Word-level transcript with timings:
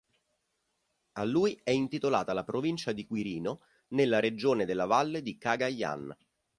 A 1.19 1.23
lui 1.23 1.59
è 1.63 1.69
intitolata 1.69 2.33
la 2.33 2.43
Provincia 2.43 2.91
di 2.91 3.05
Quirino 3.05 3.61
nella 3.89 4.19
regione 4.19 4.65
della 4.65 4.85
Valle 4.85 5.21
di 5.21 5.37
Cagayan. 5.37 6.11